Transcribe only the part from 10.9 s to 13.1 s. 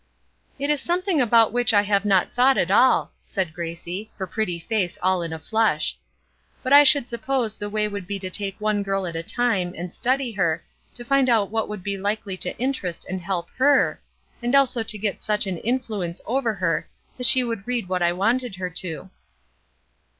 to find what would be likely to interest